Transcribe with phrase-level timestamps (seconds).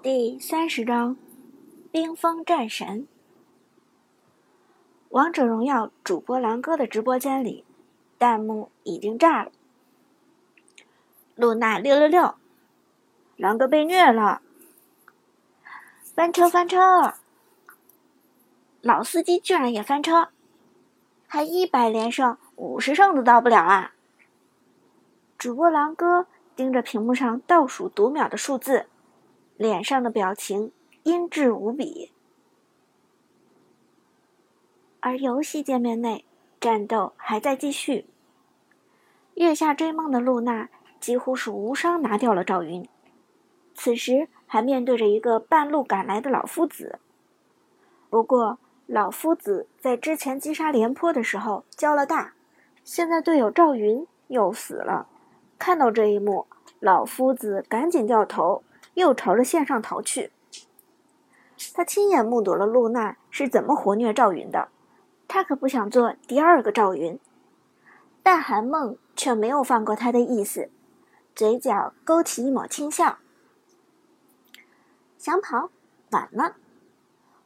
[0.00, 1.16] 第三十章，
[1.90, 3.08] 冰封战神。
[5.08, 7.64] 王者荣耀主播狼哥的直播间里，
[8.16, 9.50] 弹幕已经炸了。
[11.34, 12.36] 露娜六六六，
[13.36, 14.40] 狼哥被虐了！
[16.14, 17.14] 翻车翻车！
[18.80, 20.28] 老司机居然也翻车，
[21.26, 23.94] 还一百连胜，五十胜都到不了啊！
[25.36, 28.86] 主播狼哥盯着屏幕上倒数读秒的数字。
[29.58, 30.70] 脸上的表情
[31.02, 32.12] 阴鸷无比，
[35.00, 36.24] 而游戏界面内
[36.60, 38.06] 战斗还在继续。
[39.34, 40.68] 月下追梦的露娜
[41.00, 42.88] 几乎是无伤拿掉了赵云，
[43.74, 47.00] 此时还面对着一个半路赶来的老夫子。
[48.08, 52.34] 不过老夫子在之前击杀廉颇的时候交了大，
[52.84, 55.08] 现在队友赵云又死了。
[55.58, 56.46] 看到这一幕，
[56.78, 58.62] 老夫子赶紧掉头。
[58.98, 60.32] 又朝着线上逃去。
[61.74, 64.68] 他亲眼目睹了露娜是怎么活虐赵云的，
[65.26, 67.18] 他可不想做第二个赵云。
[68.22, 70.70] 但韩梦却没有放过他的意思，
[71.34, 73.18] 嘴角勾起一抹轻笑。
[75.16, 75.70] 想跑，
[76.10, 76.56] 晚了。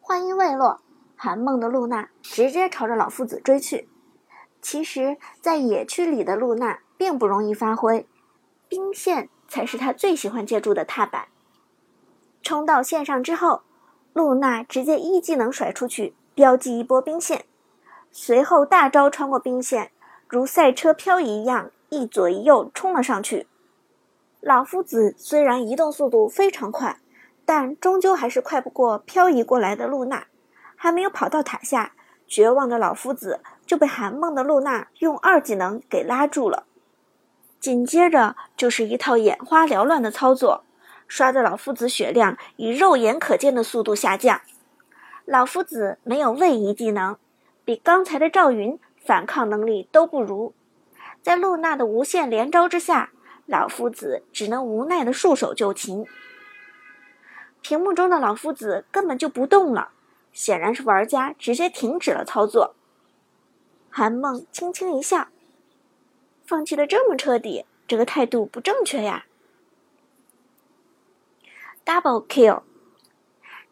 [0.00, 0.80] 话音未落，
[1.14, 3.88] 韩梦的露娜直接朝着老夫子追去。
[4.62, 8.08] 其实，在野区里的露娜并不容易发挥，
[8.68, 11.28] 兵线才是他最喜欢借助的踏板。
[12.50, 13.62] 冲到线上之后，
[14.12, 17.44] 露娜直接一技能甩出去，标记一波兵线，
[18.10, 19.92] 随后大招穿过兵线，
[20.26, 23.46] 如赛车漂移一样一左一右冲了上去。
[24.40, 26.98] 老夫子虽然移动速度非常快，
[27.44, 30.26] 但终究还是快不过漂移过来的露娜。
[30.74, 31.92] 还没有跑到塔下，
[32.26, 36.64] 绝望的老夫子就被韩梦的露娜用二技能给拉住了。
[37.60, 40.64] 紧接着就是一套眼花缭乱的操作。
[41.10, 44.42] 刷的老夫子血量以肉眼可见的速度下降，
[45.24, 47.16] 老夫子没有位移技能，
[47.64, 50.54] 比刚才的赵云反抗能力都不如。
[51.20, 53.10] 在露娜的无限连招之下，
[53.46, 56.06] 老夫子只能无奈的束手就擒。
[57.60, 59.88] 屏幕中的老夫子根本就不动了，
[60.32, 62.76] 显然是玩家直接停止了操作。
[63.90, 65.26] 韩梦轻轻一笑，
[66.46, 69.24] 放弃的这么彻底，这个态度不正确呀。
[71.90, 72.62] Double kill，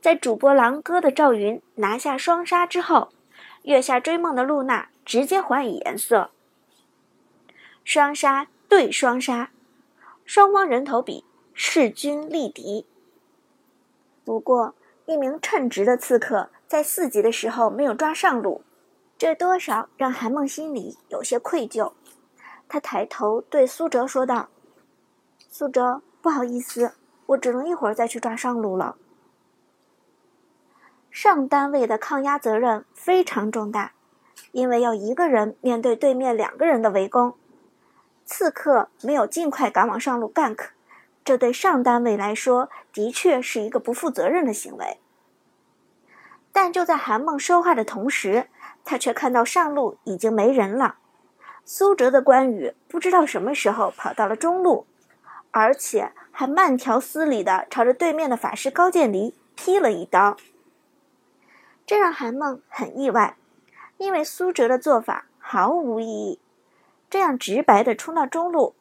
[0.01, 3.11] 在主播狼哥的赵云拿下双杀之后，
[3.63, 6.33] 月下追梦的露娜直接还以颜色。
[7.85, 9.53] 双杀对双杀，
[10.25, 11.25] 双方人头比，
[11.55, 12.89] 势均力敌。
[14.25, 14.75] 不过，
[15.07, 18.63] 一名称职的刺客在四级的时候没有抓上路，
[19.17, 21.93] 这多少让韩梦心里有些愧疚。
[22.69, 24.49] 他抬头对苏哲说道
[25.49, 26.95] ：“苏哲，不好意思。”
[27.29, 28.97] 我只能一会儿再去抓上路了。
[31.11, 33.93] 上单位的抗压责任非常重大，
[34.53, 37.35] 因为要一个人面对对面两个人的围攻，
[38.25, 40.69] 刺客没有尽快赶往上路 gank，
[41.25, 44.99] 这对上单位来说的确是一个不负责任的行为。
[46.53, 48.49] 但就在韩梦说话的同时，
[48.85, 50.97] 他却看到上路已经没人了。
[51.65, 54.87] 苏哲的关羽不知道什么时候跑到了中路，
[55.51, 56.13] 而且。
[56.39, 60.37] 还慢条斯理地朝着对面的法师高渐离劈了一刀，
[61.85, 63.37] 这让韩梦很意外，
[63.97, 66.39] 因为苏哲的做法毫无意义。
[67.11, 68.77] 这样直白的冲到中路，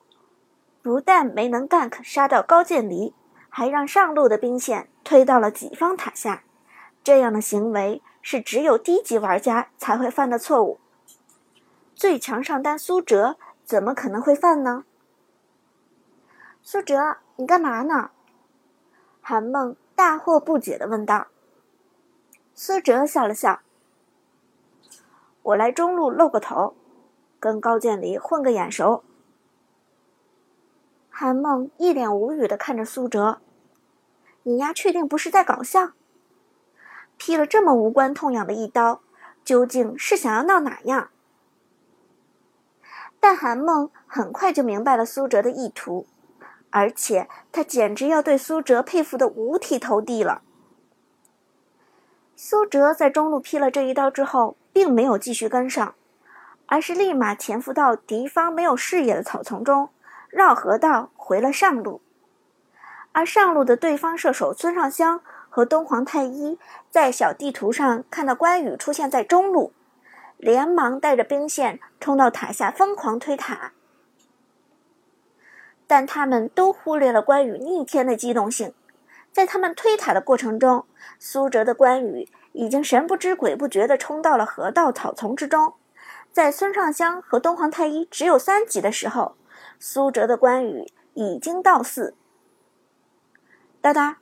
[0.84, 3.16] 不但没能 gank 杀到高渐离，
[3.50, 6.44] 还让上路的兵线推到了己方塔下。
[7.03, 10.79] 这样的行为是只有低级玩家才会犯的错误，
[11.95, 13.35] 最强上单苏哲
[13.66, 14.84] 怎么可能会犯呢？
[16.70, 17.16] 苏哲。
[17.38, 18.12] 你干嘛呢？
[19.22, 21.28] 韩梦大惑不解的问道。
[22.54, 23.62] 苏哲笑了笑
[25.44, 26.76] ：“我来中路露个头，
[27.40, 29.06] 跟高渐离混个眼熟。”
[31.10, 33.40] 韩梦一脸无语的看着苏哲
[34.44, 35.94] ：“你丫确定不是在搞笑？
[37.16, 39.00] 劈了这么无关痛痒的一刀，
[39.46, 41.12] 究竟是想要闹哪样？”
[43.22, 46.06] 但韩梦很快就明白了苏哲的意图。
[46.77, 50.44] 而且他简直要对苏哲佩服的五体投地了。
[52.35, 55.95] 苏哲在中路劈了这一刀之后，并没有继续跟上，
[56.68, 59.89] 而是立马潜伏到敌方没有视野的草丛中，
[60.29, 62.00] 绕河道回了上路。
[63.12, 66.59] 而上路的对方射手孙尚香和东皇太一
[66.91, 69.74] 在小地图上看到关羽出现在中路，
[70.38, 73.71] 连忙带着兵线冲到塔下疯狂推塔。
[75.88, 78.74] 但他们都忽略了关羽逆天的机动性，
[79.31, 80.86] 在他们推塔的过程中，
[81.18, 85.74] 苏哲的关羽已经神不知鬼不觉地冲到了河道草丛之中。
[86.31, 89.36] 在孙尚香和东皇太一只有三级的时候，
[89.80, 92.13] 苏哲的关羽已经到四。
[93.81, 94.18] 哒哒，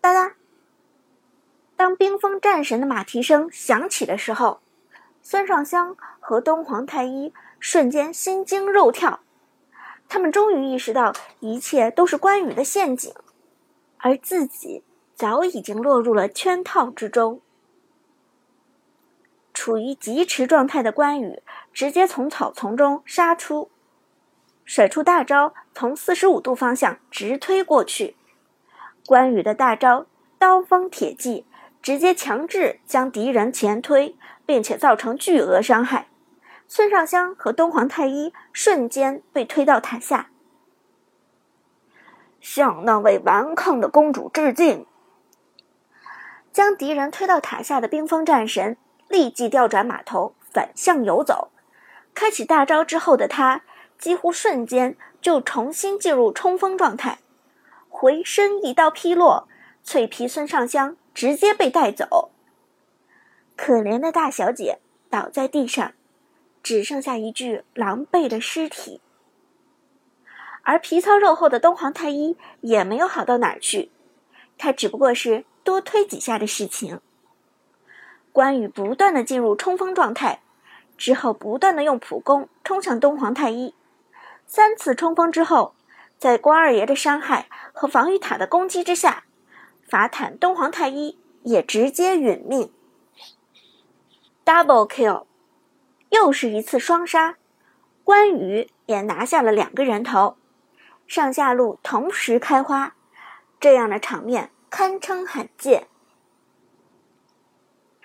[0.00, 0.34] 哒哒。
[1.76, 4.60] 当冰封战神的马蹄声响起的时候，
[5.22, 9.20] 孙尚香和东皇太一瞬间心惊肉跳，
[10.10, 13.14] 他们终于意识到一切都是关羽的陷阱，
[13.98, 14.82] 而自己
[15.14, 17.40] 早已经落入了圈套之中。
[19.54, 21.40] 处于疾驰状态的关羽
[21.72, 23.70] 直接从草丛中杀出，
[24.64, 28.16] 甩出大招，从四十五度方向直推过去。
[29.06, 30.06] 关羽的大招
[30.38, 31.46] “刀锋铁骑”
[31.80, 36.09] 直接强制将敌人前推，并且造成巨额伤害。
[36.72, 40.30] 孙尚香和东皇太一瞬间被推到塔下，
[42.40, 44.86] 向那位顽抗的公主致敬。
[46.52, 48.76] 将敌人推到塔下的冰封战神
[49.08, 51.50] 立即调转马头，反向游走。
[52.14, 53.62] 开启大招之后的他，
[53.98, 57.18] 几乎瞬间就重新进入冲锋状态。
[57.88, 59.48] 回身一刀劈落，
[59.82, 62.30] 脆皮孙尚香直接被带走。
[63.56, 64.78] 可怜的大小姐
[65.10, 65.94] 倒在地上，
[66.62, 69.00] 只剩下一具狼狈的尸体。
[70.62, 73.90] 而皮糙肉厚的东皇太一也没有好到哪儿去，
[74.58, 77.00] 他只不过是多推几下的事情。
[78.32, 80.40] 关羽不断的进入冲锋状态，
[80.96, 83.74] 之后不断的用普攻冲向东皇太一，
[84.46, 85.74] 三次冲锋之后。
[86.18, 89.24] 在关二爷的伤害和防御塔的攻击之下，
[89.88, 92.70] 法坦东皇太一也直接殒命。
[94.44, 95.24] Double kill，
[96.10, 97.36] 又是一次双杀，
[98.04, 100.36] 关羽也拿下了两个人头，
[101.06, 102.94] 上下路同时开花，
[103.58, 105.86] 这样的场面堪称罕见。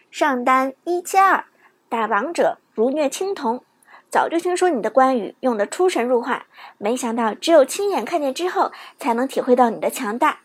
[0.09, 1.45] 上单一七二，
[1.89, 3.63] 打王者如虐青铜。
[4.07, 6.45] 早就听说你的关羽用的出神入化，
[6.77, 10.39] 没想到只有亲眼看见之后，才能体会到你的强大。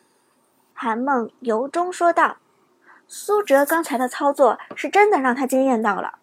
[0.72, 2.38] 韩梦由衷说道
[3.06, 6.19] ：“苏哲刚才的操作是真的让他惊艳到了。”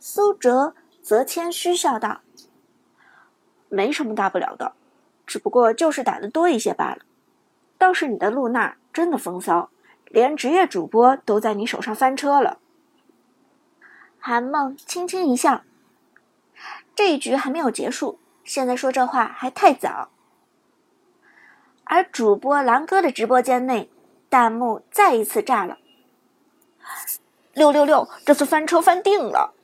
[0.00, 2.20] 苏哲则谦虚笑道
[3.68, 4.72] ：“没什么大不了的，
[5.26, 6.98] 只不过就是打的多一些罢了。
[7.76, 9.70] 倒是你的露娜真的风骚，
[10.06, 12.58] 连职业主播都在你手上翻车了。”
[14.20, 15.62] 韩梦轻轻一笑。
[16.94, 20.10] 这一局还没有结束，现在说这话还太早。
[21.84, 23.90] 而主播狼哥的直播间内，
[24.28, 25.78] 弹幕再一次炸了。
[27.54, 29.54] 六六六，这次翻车翻定了！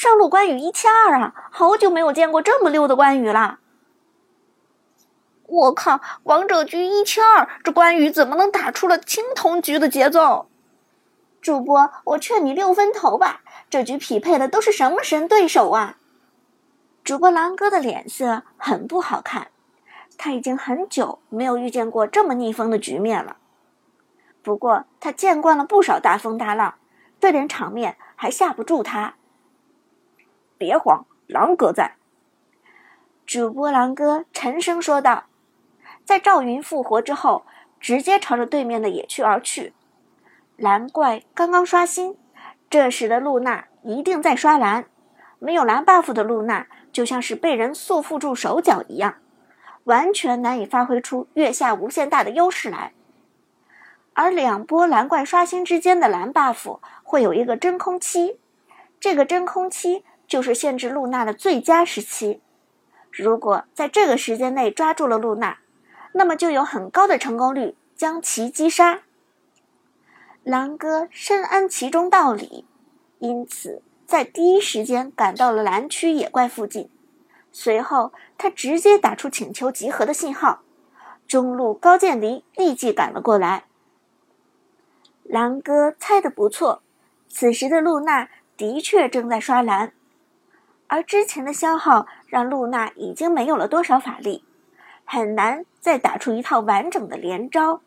[0.00, 3.58] 上路关羽一千二啊，好久没有见过这么溜的关羽了。
[5.46, 10.48] 我靠，王者局一千二，这关羽怎么能打出了青铜局的节奏？
[11.42, 13.42] 主播，我劝你六分投吧。
[13.68, 15.98] 这局匹配的都是什么神对手啊！
[17.04, 19.48] 主播狼哥的脸色很不好看，
[20.16, 23.36] 他已经很久没有遇见过这么逆风的局面了。
[24.42, 26.76] 不过他见惯了不少大风大浪，
[27.20, 29.16] 这点场面还吓不住他。
[30.60, 31.94] 别慌，狼哥在。
[33.24, 35.24] 主播狼哥沉声说道，
[36.04, 37.46] 在赵云复活之后，
[37.80, 39.72] 直接朝着对面的野区而去。
[40.58, 42.18] 蓝怪刚刚刷新。
[42.68, 44.84] 这时的露娜一定在刷蓝，
[45.38, 49.14] 没有蓝 buff 的露娜就像是被人束缚住手脚一样，
[49.84, 52.92] 完全难以发挥出月下无限大的优势来。
[54.12, 58.38] 而两波蓝怪刷新之间的蓝 buff 会有一个真空期，
[59.00, 62.40] 这个真空期就是限制露娜的最佳时期。
[63.10, 65.58] 如果在这个时间内抓住了露娜，
[66.12, 69.00] 那么就有很高的成功率将其击杀。
[70.44, 72.64] 狼哥深谙其中道理，
[73.18, 76.88] 因此在第一时间赶到了蓝区野怪附近。
[77.50, 80.62] 随后，他直接打出请求集合的信号，
[81.26, 83.64] 中路高渐离立即赶了过来。
[85.24, 86.82] 狼哥猜的不错，
[87.28, 89.92] 此时的露娜的确正在刷蓝，
[90.90, 94.44] 而之前的消耗让露娜已经没有了多少法力，
[95.04, 97.80] 很难再打出一套完整的连招。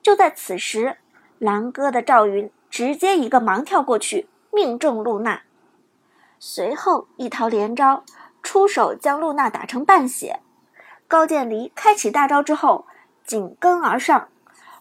[0.00, 0.98] 就在此时。
[1.40, 5.42] 狼哥的赵云直接一个盲跳过去，命中露娜，
[6.38, 8.04] 随后一套连招，
[8.42, 10.40] 出手将露娜打成半血。
[11.08, 12.86] 高渐离开启大招之后，
[13.26, 14.28] 紧跟而上，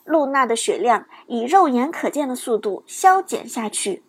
[0.05, 4.03] 露娜的血量以肉眼可见的速度消减下去。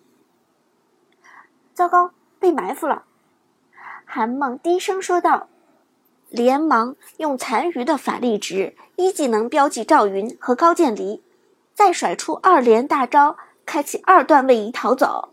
[1.72, 2.12] 糟糕，
[2.44, 3.04] 被埋伏了！
[4.04, 5.48] 韩梦低声说道。
[6.28, 11.22] 连忙用残余的法力值一技能标记赵云和高渐离，
[11.72, 15.30] 再甩出二连大招，开启二段位移逃走。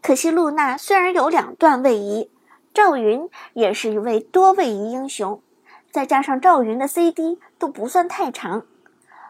[0.00, 2.30] 可惜露娜虽然有两段位移，
[2.72, 5.42] 赵云也是一位多位移英雄，
[5.90, 8.64] 再加上赵云的 CD 都不算太长，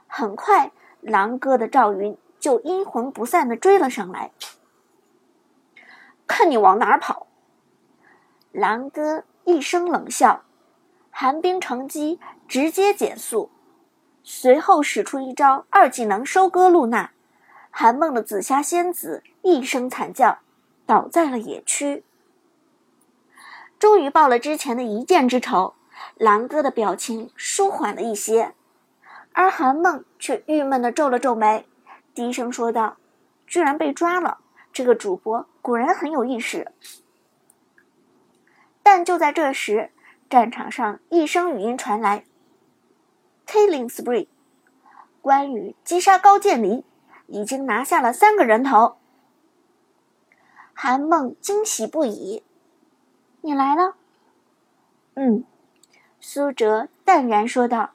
[0.06, 0.70] 很快
[1.00, 4.30] 狼哥的赵云就阴魂不散的追了上来。
[6.40, 7.26] 看你往哪儿跑！
[8.50, 9.24] 狼哥。
[9.44, 10.44] 一声冷笑，
[11.10, 12.18] 寒冰乘机
[12.48, 13.50] 直接减速，
[14.22, 17.10] 随后使出一招二技能收割露娜。
[17.70, 20.38] 韩梦的紫霞仙子一声惨叫，
[20.86, 22.04] 倒在了野区。
[23.78, 25.74] 终于报了之前的一箭之仇，
[26.14, 28.54] 狼哥的表情舒缓了一些，
[29.32, 31.66] 而韩梦却郁闷的皱了皱眉，
[32.14, 32.96] 低声说道
[33.46, 34.38] ：“居然被抓了，
[34.72, 36.72] 这个主播果然很有意识。”
[38.82, 39.90] 但就在这时，
[40.28, 42.24] 战场上一声语音传来
[43.46, 44.28] ：“Killing spree，
[45.20, 46.84] 关羽击杀高渐离，
[47.26, 48.96] 已经拿下了三个人头。”
[50.74, 52.42] 韩梦惊喜不已
[53.42, 53.96] ：“你来了
[55.14, 55.44] ？”“嗯。”
[56.20, 57.90] 苏哲淡然说道。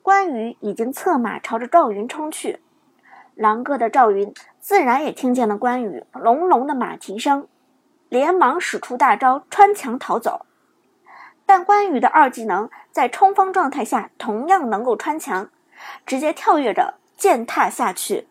[0.00, 2.60] 关羽已经策马朝着赵云冲去，
[3.38, 7.46] 狼哥的赵云自然也听见了关羽隆隆的马蹄声。
[8.08, 10.46] 连忙使出大招穿墙逃走，
[11.46, 15.50] 但关羽的二技能在冲锋状态下同样能够穿墙，
[16.04, 18.26] 直接跳跃着践踏下去。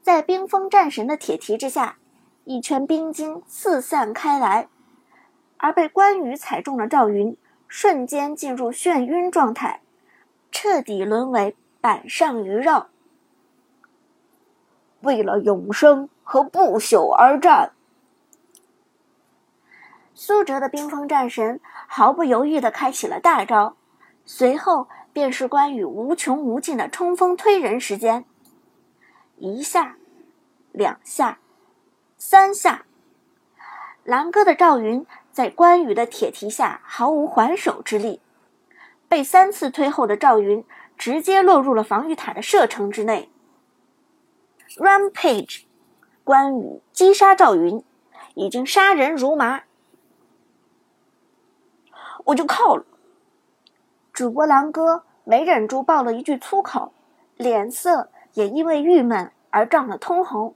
[0.00, 1.96] 在冰封战神的铁蹄之下，
[2.44, 4.68] 一圈冰晶四散开来，
[5.58, 7.36] 而被关羽踩中的赵云
[7.66, 9.80] 瞬间进入眩晕状态，
[10.52, 12.86] 彻底沦为板上鱼肉。
[15.00, 17.72] 为了永生和不朽而战。
[20.14, 23.76] 苏哲的冰封战神毫不犹豫地开启了大招，
[24.26, 28.24] 随后便是关羽无穷无尽的冲锋推人时间。
[29.38, 29.96] 一下，
[30.72, 31.38] 两下，
[32.18, 32.84] 三下，
[34.04, 38.20] 狼哥的赵云在关羽的铁蹄下毫无还手之力，
[39.08, 40.62] 被三次推后的赵云
[40.98, 43.30] 直接落入了防御塔的射程之内。
[44.76, 45.62] Rampage，
[46.22, 47.82] 关羽击杀赵云，
[48.34, 49.62] 已经杀人如麻。
[52.26, 52.84] 我就靠了。
[54.12, 56.92] 主播狼哥没忍住爆了一句粗口，
[57.36, 60.54] 脸色也因为郁闷而涨了通红。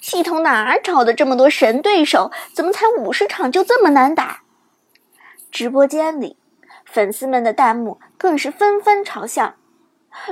[0.00, 2.30] 系统哪儿找的这么多神对手？
[2.52, 4.42] 怎么才五十场就这么难打？
[5.50, 6.36] 直播间里，
[6.84, 9.54] 粉丝们的弹幕更是纷纷嘲笑：“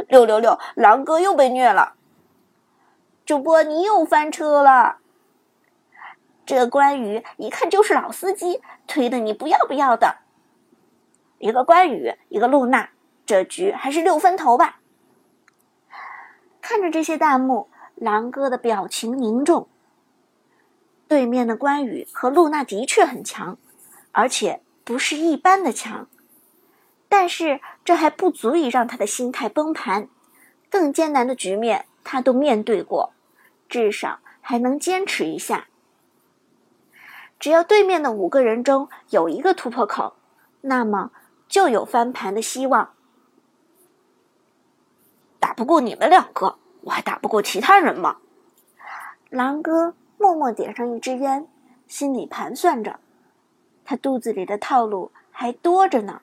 [0.09, 1.95] 六六六，狼哥又被虐了！”
[3.27, 4.99] 主播你又翻车了。
[6.47, 10.19] 这关羽一看就是老司机，推的你不要不要的。
[11.39, 12.91] 一个关羽，一个露娜，
[13.25, 14.81] 这局还是六分头吧。
[16.61, 19.69] 看着这些弹幕，狼哥的表情凝重。
[21.09, 23.57] 对面的关羽和露娜的确很强，
[24.13, 26.09] 而且不是一般的强。
[27.09, 30.09] 但是这还不足以让他的心态崩盘。
[30.71, 33.13] 更艰难的局面他都面对过，
[33.69, 35.69] 至少还能坚持一下。
[37.39, 40.17] 只要对面的五个人中有一个突破口，
[40.63, 41.11] 那么
[41.47, 42.95] 就有翻盘的希望。
[45.39, 48.17] 打不过你们两个，我还打不过其他人吗？
[49.29, 51.47] 狼哥默默点上一支烟，
[51.87, 52.99] 心里盘算着，
[53.85, 56.23] 他肚子里的套路还多着呢。